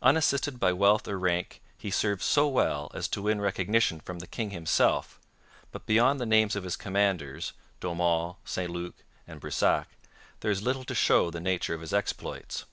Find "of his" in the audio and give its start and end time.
6.56-6.76, 11.74-11.92